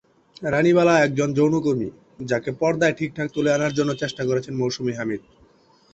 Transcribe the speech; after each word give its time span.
রানীবালা 0.43 0.93
একজন 0.99 1.29
যৌনকর্মী, 1.33 1.89
যাঁকে 2.25 2.51
পর্দায় 2.59 2.95
ঠিকঠাক 2.97 3.27
তুলে 3.31 3.49
আনার 3.53 3.71
চেষ্টা 3.99 4.23
করছেন 4.25 4.53
মৌসুমী 4.55 4.93
হামিদ। 4.95 5.21